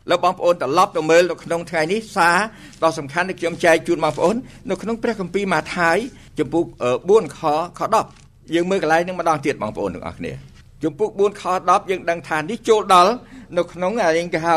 [0.10, 2.38] លោកបងប្អូនត្រឡប់ទៅមើលនៅក្នុងថ្ងៃនេះសារ
[2.84, 4.36] ដ៏សំខាន់ដែលខ្ញុំចែកជូនបងប្អូន
[4.70, 5.98] នៅក្នុងព្រះគម្ពីរម៉ាថាយ
[6.40, 6.64] ចំពុក
[7.02, 7.40] 4ខ
[7.78, 7.82] ខ
[8.18, 10.32] 10យើងមើលកន្លែងនេះម្ដងទៀតបងប្អូនទាំងអស់គ្នា
[10.84, 13.12] ចំពុក4ខ10យើងដឹងថានេះចូលដល់
[13.58, 14.56] នៅក្នុងអានេះគេហៅ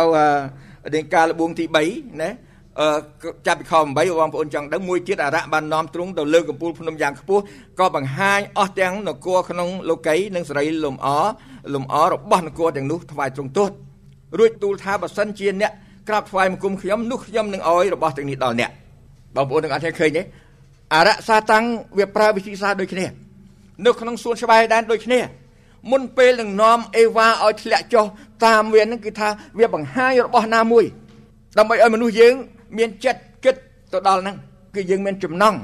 [0.94, 2.30] រាងការលបួងទី3ណា
[2.80, 2.88] អឺ
[3.46, 7.42] ចាប់ពីខ8បងប្អូនចង់ដឹងមួយទៀតអរៈបាននាំទ្រង់ទៅលើកំពូលភ្នំយ៉ាងខ្ពស់
[7.78, 11.08] ក៏បង្ហាញអស់ទាំងនគរក្នុងលោកីនិងសេរីលំអ
[11.74, 13.70] លំអរបស់នគរទាំងនោះថ្វាយទ្រង់ទោស
[14.38, 15.72] រួចទូលថាបើសិនជាអ្នក
[16.08, 18.70] ក្រាបថ្វាយបង្គំខ្ញុំនោះខ្ញុំនឹងអោយរបស់ទាំងនេះដល់អ្នក
[19.34, 20.22] បងប្អូនទាំងអស់គ្នាឃើញទេ
[20.94, 21.64] អរៈសាតាំង
[21.98, 23.06] វាប្រើវិធីសាស្ត្រដូចគ្នា
[23.86, 25.20] នៅក្នុងសួនច្បារដែនដូចគ្នា
[25.90, 28.04] មុនពេលនឹងនាំអេវ៉ាឲ្យធ្លាក់ចុះ
[28.44, 30.84] តាមវានឹងគឺថាវាបង្ហាញរបស់ណាមួយ
[31.58, 32.34] ដើម្បីឲ្យមនុស្សយើង
[32.78, 33.54] មានចិត្តគិត
[33.92, 34.36] ទៅដល់ហ្នឹង
[34.74, 35.54] គឺយើងមានចំណង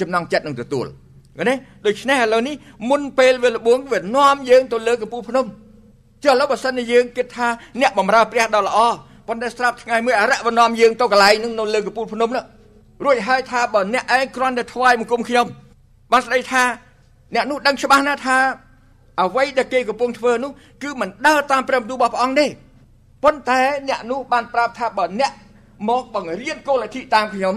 [0.00, 0.86] ចំណងចិត្តនឹងទទួល
[1.36, 1.54] ឃើញទេ
[1.86, 2.54] ដូច្នេះឥឡូវនេះ
[2.90, 5.46] មុនពេលវាលបួងវានាំយើងទៅលើកំពូលភ្នំ
[6.24, 7.48] ចុះឥឡូវបើសិនជាយើងគិតថា
[7.80, 8.78] អ្នកបម្រើព្រះដ៏ល្អ
[9.28, 12.44] ប៉ុន្តែស្រាប់ថ្ងៃមួយអរិយវនាំយើងទៅកន្លែងហ្នឹងនៅលើកំពូលភ្នំនោះ
[13.04, 15.46] រួចហើយថាបើអ្នកឯងគ្រាន់តែថ្វាយបង្គំខ្ញុំ
[16.12, 16.62] បានស្ដីថា
[17.34, 18.38] អ្នកនោះដឹងច្បាស់ណាស់ថា
[19.20, 20.50] អ្វីដែលគេកំពុងធ្វើនោះ
[20.82, 22.46] គឺមិនដើរតាមព្រះបន្ទូលរបស់ព្រះអង្គទេ
[23.24, 25.32] ប៉ុន្តែអ្នកនោះបានប្រាប់ថាបើអ្នក
[25.88, 27.54] មកបង្រៀនគោលលទ្ធិតាមខ្ញុំ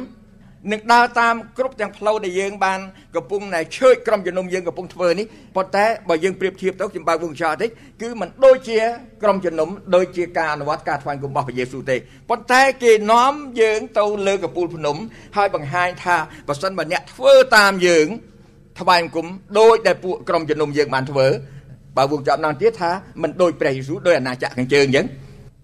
[0.72, 2.80] នឹងដើរតាមគ្រប់ទាំងផ្លូវដែលយើងបាន
[3.16, 7.68] កំពុងតែឈើចក្រុមជំនុំយើងកំពុងធ្វើនេះប៉ុន្តែបើយើងប្រៀបធៀបទៅខ្ញុំបើកវងចោលតិច
[8.02, 8.78] គឺมันដូចជា
[9.22, 11.96] ក្រុមជំនុំដូចជាការអនុវត្តការថ្វាយគុំរបស់ព្រះយេស៊ូវទេ
[12.30, 14.96] ប៉ុន្តែគេនាំយើងទៅលើកពូលភ្នំ
[15.36, 16.16] ហើយបង្ហាញថា
[16.48, 18.06] បើសិនបើអ្នកធ្វើតាមយើង
[18.80, 19.26] ថ្វាយគុំ
[19.58, 21.26] ដោយដែលពួកក្រុមជំនុំយើងបានធ្វើ
[21.96, 22.90] បើវងចោលដល់ទៀតថា
[23.22, 25.06] มันដូចព្រះយេស៊ូវដោយអាណាចក្រខាងជើងអញ្ចឹង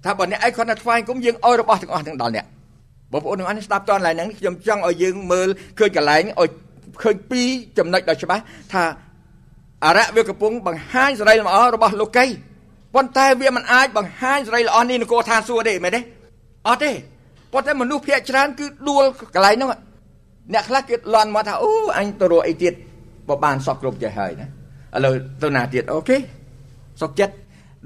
[0.05, 2.47] ថាបើអ្នកឯងគាត់តែថ្វាយគុំយើងឲ្យរបស់ទាំងអស់ទាំងដល់អ្នក
[3.12, 5.48] បងប្អូនទាំងអស់នេះស្ដាប់តនឡើយហ្នឹងខ្ញុំចង់ឲ្យយើងមើល
[5.80, 6.50] ឃើញកន្លែងឲ្យ
[7.02, 8.44] ឃើញពីរចំណុចដ៏ច្បាស់
[8.74, 8.84] ថា
[9.86, 12.26] អរិយវាកំពុងបង្ហាញសេរីល្អរបស់លោកី
[12.96, 16.02] ប៉ុន្តែវាមិនអាចបង្ហាញសេរីល្អនេះនគរឋានសួគ៌ទេមែនទេ
[16.68, 16.92] អត់ទេ
[17.54, 19.04] ប៉ុន្តែមនុស្សភាគច្រើនគឺដួល
[19.36, 19.70] កន្លែងហ្នឹង
[20.54, 22.74] អ្នកខ្លះគេលន់មកថាអូអញទៅរកអីទៀត
[23.28, 24.48] បើបានសក់គ្រប់ចេះហើយណា
[24.96, 26.18] ឥឡូវទៅណាទៀតអូខេ
[27.02, 27.36] សុខចិត្ត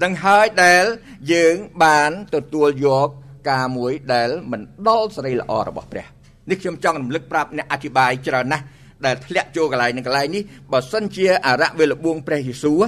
[0.04, 0.84] ដឹងហើយដែល
[1.32, 3.08] យើងបានទទួលយក
[3.48, 6.06] ការមួយដែលមិនដល់សេរីល្អរបស់ព្រះ
[6.50, 8.64] នេះខ្ញុំចង់រំលឹកប្រាប់អ្នកអធិប្បាយច្រើនណាស់
[9.06, 12.82] ដែលធ្លាក់ចូលកន្លែងនឹងកន្លែងនេះបើសិនជាអរៈវេលបួងព្រះយេស៊ូវ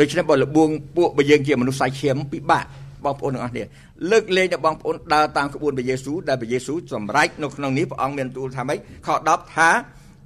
[0.00, 2.64] ដូច្នេះបើលបួងពួកបើយើងជាមនុស្សសាច់ឈាមពិបាក
[3.04, 3.64] បងប្អូនទាំងអស់គ្នា
[4.10, 9.70] លើកលែងដល់បងប្អូនដើរតាមក្បួនព្រះយេស៊ូវដែលព្រះយេស៊ូវសម្រេចនៅក្នុងនេះព្រះអង្គមានទូលថាម៉េចខ10ថា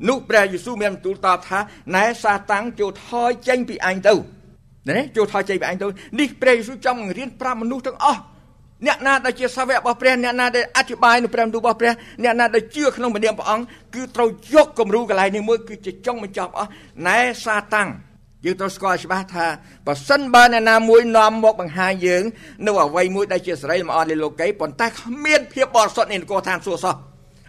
[0.09, 1.59] នោះព្រះយេស៊ូវមានទូលតបថា
[1.95, 4.15] ណែសាតាំងចូលថយចេញពីអញទៅ
[4.89, 5.87] ណាចូលថយចេញពីអញទៅ
[6.21, 8.21] នេះព្រះយេស៊ូវចង់រៀនប្រាប់មនុស្សទាំងអស់
[8.87, 13.65] អ្នកណាដែលជាសាវករបស់ព្រះអ្នកណាដែលអធិប្បាយនៅព្រះបន្ទូលរបស់ព្រះអ្នកណាដែលជឿក្នុងព្រះនាមព្រះអង្គ
[13.95, 16.71] គឺត្រូវយកគំរូកន្លែងនេះមួយគឺជាចុងបញ្ចប់អស់
[17.07, 17.89] ណែសាតាំង
[18.45, 19.47] យើងត្រូវស្គាល់ច្បាស់ថា
[19.87, 22.23] បើសិនបើអ្នកណាមួយនាំមកបង្ហាញយើង
[22.67, 26.95] នៅអ្វីមួយដែលជាសេរីលម្អលើលោកីប៉ុន្តែគ្មានភាពបរិសុទ្ធនៃនគរឋានសួគ៌សោះ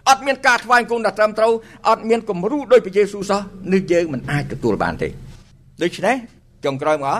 [0.08, 1.52] អត់មានការថ្វាយគុំដល់ត្រឹមត្រូវ
[1.88, 3.40] អត់មានគំរូដោយព្រះយេស៊ូវសោះ
[3.72, 5.08] នេះយើងមិនអាចទទួលបានទេ
[5.82, 6.16] ដូច្នេះ
[6.64, 7.18] ចុងក្រោយមក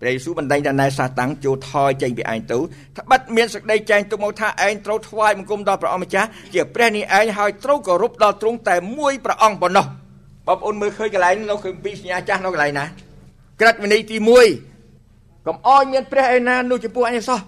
[0.00, 2.58] ព្រះយេស៊ូវបណ្ដេញដល់ណែសាតាំងចូលថយចេញពីឯងទៅ
[2.98, 9.86] ត្បិតមានសេចក្តីចែងទុកមកថាឯងត្រូវថ្វាយបង្គំដល់ព្រះអង្គម្ចាស់ជាព្រះនេះឯងហើយត្រូវគោរពដល់ទ្រង់តែមួយព្រះអង្គប៉ុណ្ណោះ
[10.46, 12.84] បងប្អូនមើលឃើញកន្លែងនៅក្នុងពីសញ្ញាចាស់នៅកន្លែងណា
[13.60, 14.16] ក្រឹតវិន័យទី
[14.82, 17.40] 1កុំអោយមានព្រះឯណានោះចំពោះអញសោះ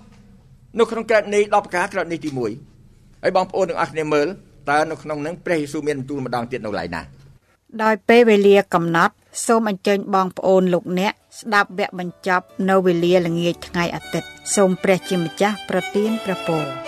[0.78, 2.30] នៅក្នុងក្រឹតនេះ10ប្រការក្រឹតនេះទី
[2.76, 4.26] 1ហើយបងប្អូនទាំងអស់គ្នាមើល
[4.70, 7.02] តើនៅក្នុងនឹងព្រះយេស៊ូវមានបន្ទូលម្ដងទៀតនៅកន្លែងណា
[7.82, 9.14] ដោយពេលវេលាកំណត់
[9.46, 16.87] សូមអញ្ជើញបងប្អូនលោកអ្នក ស្ដាប់វគ្គបញ្ចប់នៅវេលាល្ងាចថ្ងៃអាទិត្យសូមព្រះជាម្ចាស់ប្រទានព្រះពរ